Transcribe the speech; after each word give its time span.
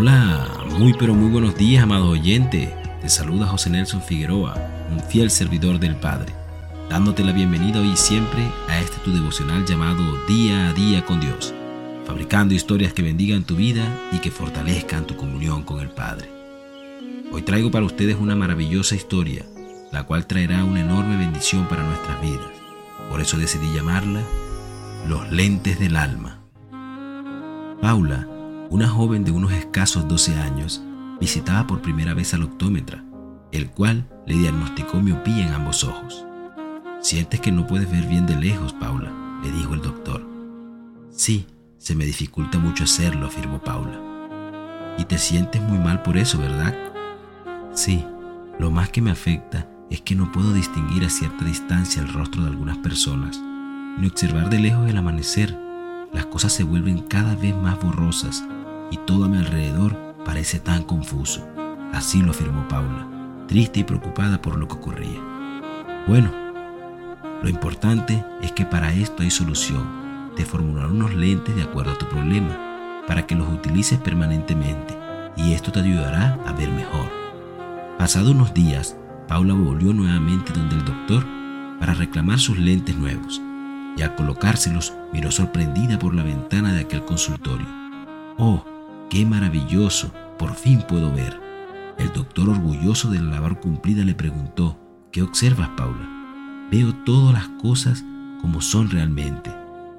Hola, 0.00 0.48
muy 0.78 0.94
pero 0.94 1.14
muy 1.14 1.30
buenos 1.30 1.54
días, 1.56 1.82
amado 1.82 2.08
oyente. 2.08 2.74
Te 3.02 3.10
saluda 3.10 3.46
José 3.46 3.68
Nelson 3.68 4.00
Figueroa, 4.00 4.54
un 4.90 4.98
fiel 5.00 5.30
servidor 5.30 5.78
del 5.78 5.94
Padre, 5.94 6.32
dándote 6.88 7.22
la 7.22 7.32
bienvenida 7.32 7.80
hoy 7.80 7.90
y 7.90 7.96
siempre 7.98 8.50
a 8.70 8.80
este 8.80 8.96
tu 9.04 9.12
devocional 9.12 9.66
llamado 9.66 10.02
Día 10.26 10.70
a 10.70 10.72
Día 10.72 11.04
con 11.04 11.20
Dios, 11.20 11.52
fabricando 12.06 12.54
historias 12.54 12.94
que 12.94 13.02
bendigan 13.02 13.44
tu 13.44 13.56
vida 13.56 13.84
y 14.10 14.20
que 14.20 14.30
fortalezcan 14.30 15.06
tu 15.06 15.16
comunión 15.16 15.64
con 15.64 15.80
el 15.80 15.90
Padre. 15.90 16.30
Hoy 17.30 17.42
traigo 17.42 17.70
para 17.70 17.84
ustedes 17.84 18.16
una 18.18 18.34
maravillosa 18.34 18.94
historia, 18.94 19.44
la 19.92 20.04
cual 20.04 20.26
traerá 20.26 20.64
una 20.64 20.80
enorme 20.80 21.18
bendición 21.18 21.68
para 21.68 21.84
nuestras 21.84 22.18
vidas. 22.22 22.48
Por 23.10 23.20
eso 23.20 23.36
decidí 23.36 23.70
llamarla 23.74 24.22
Los 25.06 25.30
lentes 25.30 25.78
del 25.78 25.96
alma. 25.96 26.38
Paula 27.82 28.29
una 28.70 28.88
joven 28.88 29.24
de 29.24 29.32
unos 29.32 29.50
escasos 29.50 30.06
12 30.06 30.36
años 30.36 30.80
visitaba 31.20 31.66
por 31.66 31.82
primera 31.82 32.14
vez 32.14 32.34
al 32.34 32.44
optómetra, 32.44 33.04
el 33.50 33.68
cual 33.68 34.08
le 34.26 34.36
diagnosticó 34.36 35.00
miopía 35.00 35.44
en 35.44 35.52
ambos 35.52 35.82
ojos. 35.82 36.24
Sientes 37.00 37.40
que 37.40 37.50
no 37.50 37.66
puedes 37.66 37.90
ver 37.90 38.06
bien 38.06 38.26
de 38.26 38.36
lejos, 38.36 38.72
Paula, 38.72 39.12
le 39.42 39.50
dijo 39.50 39.74
el 39.74 39.82
doctor. 39.82 40.24
Sí, 41.10 41.46
se 41.78 41.96
me 41.96 42.04
dificulta 42.04 42.60
mucho 42.60 42.84
hacerlo, 42.84 43.26
afirmó 43.26 43.58
Paula. 43.58 43.98
Y 44.98 45.04
te 45.04 45.18
sientes 45.18 45.60
muy 45.60 45.78
mal 45.78 46.02
por 46.02 46.16
eso, 46.16 46.38
¿verdad? 46.38 46.72
Sí, 47.74 48.04
lo 48.60 48.70
más 48.70 48.88
que 48.90 49.02
me 49.02 49.10
afecta 49.10 49.68
es 49.90 50.00
que 50.00 50.14
no 50.14 50.30
puedo 50.30 50.52
distinguir 50.52 51.04
a 51.04 51.10
cierta 51.10 51.44
distancia 51.44 52.00
el 52.00 52.12
rostro 52.12 52.42
de 52.42 52.50
algunas 52.50 52.78
personas, 52.78 53.36
ni 53.98 54.06
observar 54.06 54.48
de 54.48 54.60
lejos 54.60 54.88
el 54.88 54.96
amanecer. 54.96 55.58
Las 56.12 56.26
cosas 56.26 56.52
se 56.52 56.62
vuelven 56.62 57.02
cada 57.02 57.34
vez 57.34 57.56
más 57.56 57.80
borrosas 57.80 58.44
y 58.90 58.96
todo 58.98 59.24
a 59.24 59.28
mi 59.28 59.38
alrededor 59.38 59.96
parece 60.24 60.58
tan 60.60 60.82
confuso. 60.82 61.46
Así 61.92 62.22
lo 62.22 62.30
afirmó 62.30 62.66
Paula, 62.68 63.06
triste 63.46 63.80
y 63.80 63.84
preocupada 63.84 64.40
por 64.40 64.56
lo 64.56 64.68
que 64.68 64.74
ocurría. 64.74 65.20
Bueno, 66.06 66.30
lo 67.42 67.48
importante 67.48 68.24
es 68.42 68.52
que 68.52 68.66
para 68.66 68.92
esto 68.92 69.22
hay 69.22 69.30
solución. 69.30 70.32
Te 70.36 70.44
formularé 70.44 70.88
unos 70.88 71.14
lentes 71.14 71.56
de 71.56 71.62
acuerdo 71.62 71.92
a 71.92 71.98
tu 71.98 72.06
problema 72.06 73.04
para 73.06 73.26
que 73.26 73.34
los 73.34 73.48
utilices 73.48 73.98
permanentemente 73.98 74.96
y 75.36 75.52
esto 75.52 75.72
te 75.72 75.80
ayudará 75.80 76.38
a 76.46 76.52
ver 76.52 76.70
mejor. 76.70 77.08
Pasado 77.98 78.32
unos 78.32 78.54
días, 78.54 78.96
Paula 79.26 79.54
volvió 79.54 79.92
nuevamente 79.92 80.52
donde 80.52 80.76
el 80.76 80.84
doctor 80.84 81.24
para 81.78 81.94
reclamar 81.94 82.38
sus 82.38 82.58
lentes 82.58 82.96
nuevos 82.96 83.40
y 83.96 84.02
al 84.02 84.14
colocárselos 84.14 84.92
miró 85.12 85.30
sorprendida 85.30 85.98
por 85.98 86.14
la 86.14 86.22
ventana 86.22 86.72
de 86.72 86.80
aquel 86.80 87.04
consultorio. 87.04 87.66
Oh, 88.38 88.64
¡Qué 89.10 89.26
maravilloso! 89.26 90.12
Por 90.38 90.54
fin 90.54 90.82
puedo 90.88 91.12
ver. 91.12 91.36
El 91.98 92.12
doctor, 92.12 92.48
orgulloso 92.48 93.10
de 93.10 93.18
la 93.18 93.32
labor 93.32 93.58
cumplida, 93.58 94.04
le 94.04 94.14
preguntó, 94.14 94.78
¿qué 95.10 95.20
observas, 95.22 95.68
Paula? 95.70 96.08
Veo 96.70 96.94
todas 97.04 97.34
las 97.34 97.48
cosas 97.60 98.04
como 98.40 98.60
son 98.60 98.88
realmente. 98.88 99.50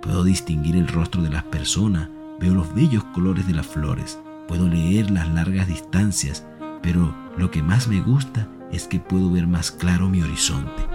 Puedo 0.02 0.24
distinguir 0.24 0.78
el 0.78 0.88
rostro 0.88 1.22
de 1.22 1.30
las 1.30 1.44
personas, 1.44 2.10
veo 2.40 2.54
los 2.54 2.74
bellos 2.74 3.04
colores 3.14 3.46
de 3.46 3.54
las 3.54 3.68
flores, 3.68 4.18
puedo 4.48 4.70
leer 4.70 5.12
las 5.12 5.28
largas 5.28 5.68
distancias, 5.68 6.48
pero 6.82 7.14
lo 7.38 7.52
que 7.52 7.62
más 7.62 7.90
me 7.90 8.00
gusta 8.00 8.48
es 8.72 8.88
que 8.88 9.02
puedo 9.02 9.30
ver 9.30 9.46
más 9.46 9.72
claro 9.72 10.08
mi 10.08 10.22
horizonte 10.22 10.88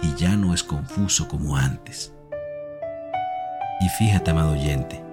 y 0.00 0.14
ya 0.14 0.36
no 0.36 0.54
es 0.54 0.62
confuso 0.62 1.26
como 1.26 1.56
antes. 1.56 2.14
Y 3.80 3.88
fíjate, 3.98 4.30
amado 4.30 4.52
oyente, 4.52 5.04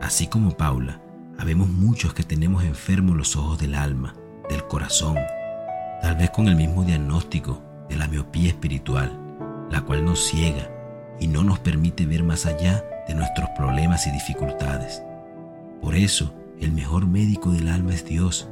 así 0.00 0.26
como 0.26 0.50
Paula, 0.50 1.00
Habemos 1.38 1.68
muchos 1.68 2.14
que 2.14 2.24
tenemos 2.24 2.64
enfermos 2.64 3.16
los 3.16 3.36
ojos 3.36 3.60
del 3.60 3.76
alma, 3.76 4.12
del 4.50 4.64
corazón, 4.64 5.16
tal 6.02 6.16
vez 6.16 6.30
con 6.30 6.48
el 6.48 6.56
mismo 6.56 6.82
diagnóstico 6.82 7.62
de 7.88 7.96
la 7.96 8.08
miopía 8.08 8.48
espiritual, 8.48 9.16
la 9.70 9.82
cual 9.82 10.04
nos 10.04 10.26
ciega 10.26 10.68
y 11.20 11.28
no 11.28 11.44
nos 11.44 11.60
permite 11.60 12.06
ver 12.06 12.24
más 12.24 12.44
allá 12.44 12.84
de 13.06 13.14
nuestros 13.14 13.48
problemas 13.56 14.08
y 14.08 14.10
dificultades. 14.10 15.00
Por 15.80 15.94
eso, 15.94 16.34
el 16.60 16.72
mejor 16.72 17.06
médico 17.06 17.52
del 17.52 17.68
alma 17.68 17.94
es 17.94 18.04
Dios, 18.04 18.48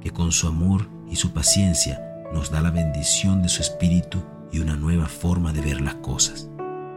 que 0.00 0.10
con 0.10 0.32
su 0.32 0.48
amor 0.48 0.88
y 1.08 1.14
su 1.14 1.32
paciencia 1.32 2.02
nos 2.32 2.50
da 2.50 2.60
la 2.60 2.72
bendición 2.72 3.44
de 3.44 3.48
su 3.48 3.62
espíritu 3.62 4.20
y 4.50 4.58
una 4.58 4.74
nueva 4.74 5.06
forma 5.06 5.52
de 5.52 5.60
ver 5.60 5.80
las 5.80 5.94
cosas. 5.94 6.48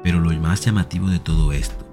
Pero 0.01 0.19
lo 0.19 0.31
más 0.39 0.61
llamativo 0.61 1.09
de 1.09 1.19
todo 1.19 1.53
esto 1.53 1.85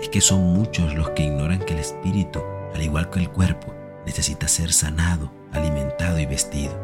es 0.00 0.08
que 0.08 0.22
son 0.22 0.54
muchos 0.54 0.94
los 0.94 1.10
que 1.10 1.24
ignoran 1.24 1.58
que 1.58 1.74
el 1.74 1.80
espíritu 1.80 2.40
al 2.76 2.82
igual 2.82 3.08
que 3.08 3.20
el 3.20 3.30
cuerpo, 3.30 3.74
necesita 4.04 4.48
ser 4.48 4.72
sanado, 4.72 5.32
alimentado 5.52 6.18
y 6.18 6.26
vestido. 6.26 6.78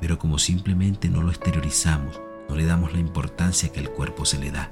Pero 0.00 0.18
como 0.18 0.38
simplemente 0.38 1.08
no 1.08 1.20
lo 1.20 1.30
exteriorizamos, 1.30 2.20
no 2.48 2.54
le 2.54 2.64
damos 2.64 2.92
la 2.92 3.00
importancia 3.00 3.70
que 3.70 3.80
el 3.80 3.90
cuerpo 3.90 4.24
se 4.24 4.38
le 4.38 4.52
da. 4.52 4.70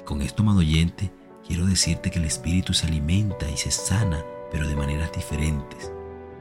Y 0.00 0.04
con 0.04 0.22
esto, 0.22 0.42
amado 0.42 0.60
oyente, 0.60 1.12
quiero 1.46 1.66
decirte 1.66 2.10
que 2.10 2.20
el 2.20 2.24
espíritu 2.26 2.74
se 2.74 2.86
alimenta 2.86 3.50
y 3.50 3.56
se 3.56 3.72
sana, 3.72 4.24
pero 4.52 4.68
de 4.68 4.76
maneras 4.76 5.10
diferentes. 5.12 5.92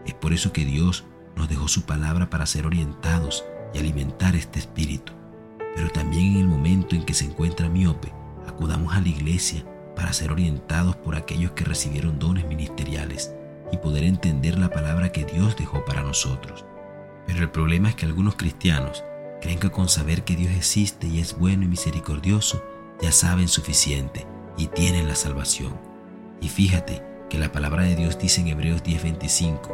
Es 0.05 0.13
por 0.13 0.33
eso 0.33 0.53
que 0.53 0.63
Dios 0.63 1.05
nos 1.35 1.49
dejó 1.49 1.67
su 1.67 1.83
palabra 1.83 2.29
para 2.29 2.45
ser 2.45 2.67
orientados 2.67 3.43
y 3.73 3.79
alimentar 3.79 4.35
este 4.35 4.59
espíritu. 4.59 5.13
Pero 5.75 5.89
también 5.89 6.35
en 6.35 6.41
el 6.41 6.47
momento 6.47 6.95
en 6.95 7.05
que 7.05 7.15
se 7.15 7.25
encuentra 7.25 7.69
miope, 7.69 8.13
acudamos 8.47 8.93
a 8.93 9.01
la 9.01 9.07
iglesia 9.07 9.65
para 10.01 10.13
ser 10.13 10.31
orientados 10.31 10.95
por 10.95 11.15
aquellos 11.15 11.51
que 11.51 11.63
recibieron 11.63 12.17
dones 12.17 12.47
ministeriales 12.47 13.35
y 13.71 13.77
poder 13.77 14.03
entender 14.03 14.57
la 14.57 14.71
palabra 14.71 15.11
que 15.11 15.25
Dios 15.25 15.55
dejó 15.55 15.85
para 15.85 16.01
nosotros. 16.01 16.65
Pero 17.27 17.41
el 17.43 17.51
problema 17.51 17.89
es 17.89 17.93
que 17.93 18.07
algunos 18.07 18.35
cristianos 18.35 19.03
creen 19.41 19.59
que 19.59 19.69
con 19.69 19.89
saber 19.89 20.23
que 20.23 20.35
Dios 20.35 20.55
existe 20.55 21.05
y 21.05 21.19
es 21.19 21.37
bueno 21.37 21.65
y 21.65 21.67
misericordioso, 21.67 22.63
ya 22.99 23.11
saben 23.11 23.47
suficiente 23.47 24.25
y 24.57 24.65
tienen 24.69 25.07
la 25.07 25.13
salvación. 25.13 25.79
Y 26.41 26.49
fíjate 26.49 27.03
que 27.29 27.37
la 27.37 27.51
palabra 27.51 27.83
de 27.83 27.95
Dios 27.95 28.17
dice 28.17 28.41
en 28.41 28.47
Hebreos 28.47 28.81
10:25, 28.81 29.69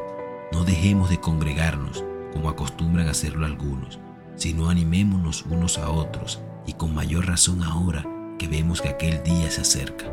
no 0.52 0.66
dejemos 0.66 1.10
de 1.10 1.22
congregarnos 1.22 2.04
como 2.34 2.50
acostumbran 2.50 3.08
hacerlo 3.08 3.46
algunos, 3.46 3.98
sino 4.36 4.70
animémonos 4.70 5.46
unos 5.46 5.78
a 5.78 5.90
otros 5.90 6.42
y 6.66 6.74
con 6.74 6.94
mayor 6.94 7.28
razón 7.28 7.64
ahora 7.64 8.06
que 8.38 8.48
vemos 8.48 8.82
que 8.82 8.90
aquel 8.90 9.24
día 9.24 9.50
se 9.52 9.62
acerca. 9.62 10.06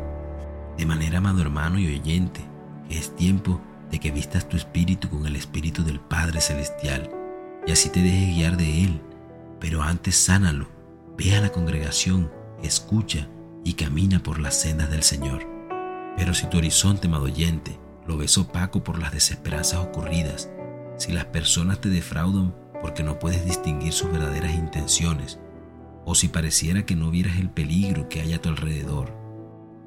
De 0.77 0.85
manera, 0.85 1.19
amado 1.19 1.41
hermano 1.41 1.79
y 1.79 1.87
oyente, 1.87 2.41
es 2.89 3.15
tiempo 3.15 3.61
de 3.91 3.99
que 3.99 4.11
vistas 4.11 4.49
tu 4.49 4.57
espíritu 4.57 5.09
con 5.09 5.25
el 5.25 5.35
espíritu 5.35 5.83
del 5.83 5.99
Padre 5.99 6.41
Celestial 6.41 7.09
y 7.65 7.71
así 7.71 7.89
te 7.89 8.01
dejes 8.01 8.35
guiar 8.35 8.57
de 8.57 8.83
Él. 8.83 9.01
Pero 9.59 9.81
antes 9.81 10.15
sánalo, 10.15 10.67
ve 11.17 11.35
a 11.35 11.41
la 11.41 11.49
congregación, 11.49 12.31
escucha 12.61 13.27
y 13.63 13.73
camina 13.73 14.21
por 14.21 14.39
las 14.39 14.59
sendas 14.59 14.89
del 14.89 15.03
Señor. 15.03 15.47
Pero 16.17 16.33
si 16.33 16.47
tu 16.47 16.57
horizonte, 16.57 17.07
amado 17.07 17.23
oyente, 17.23 17.79
lo 18.05 18.17
ves 18.17 18.37
opaco 18.37 18.83
por 18.83 18.99
las 18.99 19.11
desesperanzas 19.11 19.79
ocurridas, 19.79 20.49
si 20.97 21.11
las 21.11 21.25
personas 21.25 21.81
te 21.81 21.89
defraudan 21.89 22.55
porque 22.81 23.03
no 23.03 23.17
puedes 23.17 23.45
distinguir 23.45 23.93
sus 23.93 24.11
verdaderas 24.11 24.53
intenciones, 24.53 25.39
o 26.05 26.13
si 26.13 26.27
pareciera 26.27 26.85
que 26.85 26.95
no 26.95 27.09
vieras 27.09 27.39
el 27.39 27.49
peligro 27.49 28.07
que 28.07 28.21
hay 28.21 28.33
a 28.33 28.41
tu 28.41 28.49
alrededor. 28.49 29.11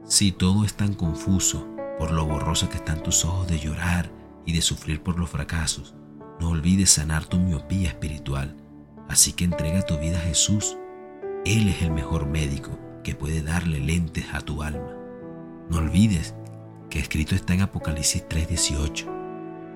Si 0.04 0.32
todo 0.32 0.64
es 0.64 0.74
tan 0.74 0.94
confuso 0.94 1.66
por 1.98 2.10
lo 2.10 2.26
borroso 2.26 2.68
que 2.68 2.76
están 2.76 3.02
tus 3.02 3.24
ojos 3.24 3.46
de 3.46 3.58
llorar 3.58 4.10
y 4.44 4.52
de 4.52 4.60
sufrir 4.60 5.02
por 5.02 5.18
los 5.18 5.30
fracasos, 5.30 5.94
no 6.40 6.50
olvides 6.50 6.90
sanar 6.90 7.24
tu 7.24 7.38
miopía 7.38 7.88
espiritual. 7.88 8.56
Así 9.08 9.32
que 9.32 9.44
entrega 9.44 9.82
tu 9.82 9.96
vida 9.98 10.18
a 10.18 10.22
Jesús. 10.22 10.76
Él 11.44 11.68
es 11.68 11.82
el 11.82 11.92
mejor 11.92 12.26
médico 12.26 12.78
que 13.04 13.14
puede 13.14 13.42
darle 13.42 13.80
lentes 13.80 14.26
a 14.32 14.40
tu 14.40 14.62
alma. 14.62 14.94
No 15.70 15.78
olvides 15.78 16.34
que 16.90 16.98
escrito 16.98 17.34
está 17.34 17.54
en 17.54 17.62
Apocalipsis 17.62 18.24
3:18. 18.28 19.06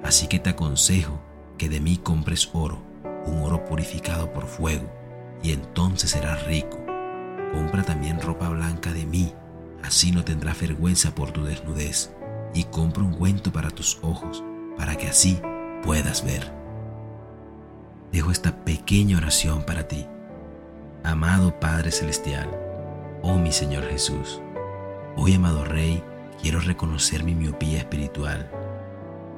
Así 0.03 0.27
que 0.27 0.41
te 0.41 0.51
aconsejo 0.51 1.23
que 1.57 1.69
de 1.69 1.81
mí 1.81 1.99
compres 1.99 2.51
oro, 2.53 2.83
un 3.27 3.43
oro 3.43 3.65
purificado 3.65 4.33
por 4.33 4.47
fuego 4.47 5.02
y 5.43 5.53
entonces 5.53 6.11
serás 6.11 6.47
rico. 6.47 6.79
Compra 7.53 7.83
también 7.83 8.21
ropa 8.21 8.49
blanca 8.49 8.93
de 8.93 9.05
mí, 9.05 9.33
así 9.83 10.13
no 10.13 10.25
tendrás 10.25 10.61
vergüenza 10.61 11.15
por 11.15 11.33
tu 11.33 11.45
desnudez, 11.45 12.15
y 12.55 12.65
compra 12.65 13.03
un 13.03 13.13
cuento 13.13 13.53
para 13.53 13.71
tus 13.71 13.99
ojos, 14.03 14.43
para 14.77 14.97
que 14.97 15.09
así 15.09 15.41
puedas 15.83 16.25
ver. 16.25 16.53
Dejo 18.13 18.31
esta 18.31 18.65
pequeña 18.65 19.17
oración 19.17 19.65
para 19.65 19.89
ti. 19.89 20.07
Amado 21.03 21.59
Padre 21.59 21.91
Celestial, 21.91 22.49
oh 23.23 23.37
mi 23.37 23.51
Señor 23.53 23.85
Jesús, 23.85 24.41
hoy 25.17 25.35
amado 25.35 25.65
Rey, 25.65 26.03
quiero 26.41 26.61
reconocer 26.61 27.25
mi 27.25 27.35
miopía 27.35 27.79
espiritual 27.79 28.51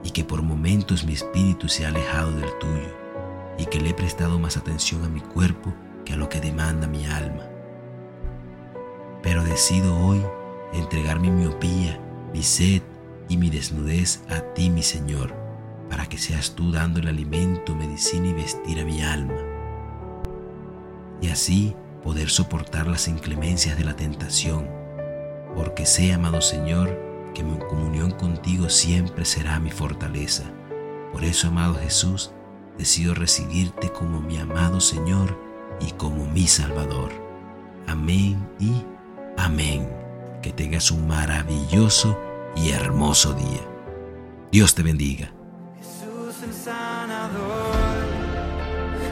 y 0.03 0.11
que 0.11 0.25
por 0.25 0.43
momentos 0.43 1.05
mi 1.05 1.15
espíritu 1.15 1.69
se 1.69 1.87
ha 1.87 1.89
alejado 1.89 2.33
del 2.33 2.51
tuyo 2.59 2.95
y 3.57 3.67
que 3.67 3.81
le 3.81 3.91
he 3.91 3.95
prestado 3.95 4.39
más 4.39 4.57
atención 4.57 5.05
a 5.05 5.09
mi 5.09 5.21
cuerpo 5.21 5.73
que 6.05 6.15
a 6.15 6.17
lo 6.17 6.29
que 6.29 6.41
demanda 6.41 6.87
mi 6.87 7.07
alma. 7.07 7.49
Pero 9.23 9.43
decido 9.43 9.97
hoy 9.99 10.23
entregar 10.73 11.21
mi 11.21 11.31
miopía, 11.31 11.99
mi 12.33 12.43
sed 12.43 12.83
y 13.29 13.37
mi 13.37 13.51
desnudez 13.51 14.23
a 14.29 14.41
ti, 14.55 14.71
mi 14.71 14.83
Señor, 14.83 15.35
para 15.89 16.07
que 16.07 16.19
seas 16.19 16.55
tú 16.55 16.73
dando 16.73 17.01
el 17.01 17.09
alimento, 17.09 17.75
medicina 17.75 18.29
y 18.29 18.33
vestir 18.35 18.81
a 18.81 18.85
mi 18.85 19.03
alma. 19.03 19.41
Y 21.21 21.29
así 21.29 21.75
poder 22.03 22.29
soportar 22.29 22.87
las 22.87 23.09
inclemencias 23.09 23.79
de 23.79 23.85
la 23.85 23.97
tentación, 23.97 24.69
porque 25.55 25.87
sé, 25.87 26.13
amado 26.13 26.43
Señor, 26.43 27.01
que 27.35 27.43
mi 27.43 27.59
comunión 27.59 28.11
contigo 28.11 28.69
siempre 28.69 29.25
será 29.25 29.59
mi 29.59 29.71
fortaleza. 29.71 30.45
Por 31.13 31.25
eso, 31.25 31.49
amado 31.49 31.77
Jesús, 31.77 32.33
decido 32.77 33.15
recibirte 33.15 33.91
como 33.91 34.21
mi 34.21 34.37
amado 34.39 34.81
Señor 34.81 35.39
y 35.81 35.93
como 35.93 36.27
mi 36.27 36.47
Salvador. 36.47 37.13
Amén 37.87 38.49
y 38.59 38.85
amén. 39.37 39.89
Que 40.43 40.53
tengas 40.53 40.91
un 40.91 41.07
maravilloso 41.07 42.19
y 42.57 42.71
hermoso 42.71 43.33
día. 43.35 43.61
Dios 44.53 44.75
te 44.75 44.83
bendiga. 44.83 45.33
Jesús 45.79 46.43
el 46.45 46.53
sanador, 46.53 47.75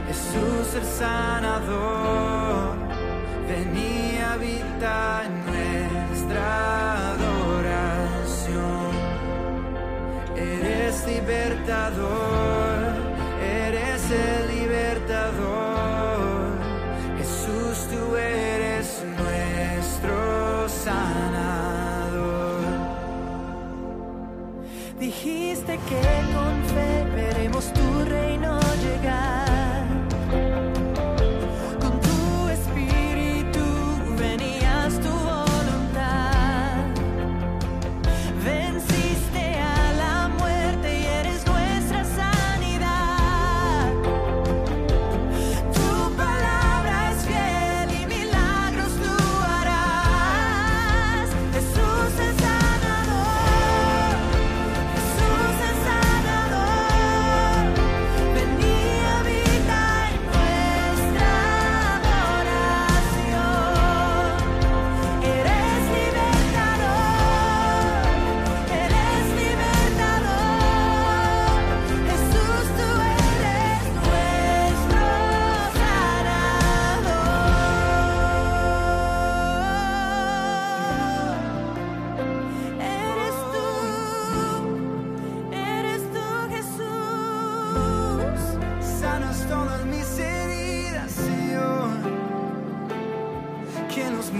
Jesús 0.06 0.74
el 0.76 0.84
sanador, 0.84 2.76
venía 3.48 4.30
a 4.30 4.34
habitar 4.34 5.24
en 5.26 5.46
nuestra 5.46 7.12
adoración. 7.14 8.92
Eres 10.36 11.06
libertador, 11.06 12.92
eres 13.42 14.10
el 14.10 14.61
sanador. 20.84 22.64
Dijiste 24.98 25.78
que 25.88 26.02
con 26.34 26.61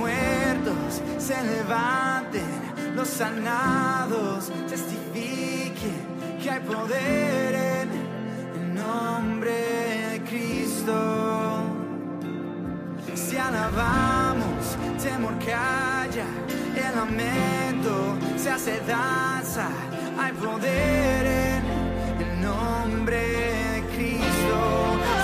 muertos 0.02 1.00
se 1.18 1.36
levanten, 1.44 2.50
los 2.96 3.08
sanados 3.08 4.50
testifiquen 4.68 6.02
que 6.42 6.50
hay 6.50 6.60
poder 6.60 7.54
en 7.54 7.88
el 8.60 8.74
nombre 8.74 9.52
de 10.10 10.22
Cristo. 10.28 10.94
Si 13.14 13.36
alabamos, 13.36 14.76
temor 15.02 15.38
calla, 15.38 16.26
el 16.84 16.96
lamento 16.96 18.16
se 18.36 18.50
hace 18.50 18.80
danza, 18.80 19.68
hay 20.18 20.32
poder 20.32 21.26
en 21.46 21.62
el 22.24 22.42
nombre 22.42 23.20
de 23.72 23.82
Cristo. 23.94 25.21